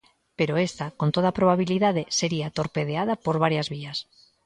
Pero 0.39 0.53
esta, 0.67 0.85
con 0.99 1.09
toda 1.15 1.35
probabilidade, 1.39 2.03
sería 2.19 2.53
torpedeada 2.57 3.13
por 3.25 3.35
varias 3.43 3.67
vías. 3.75 3.97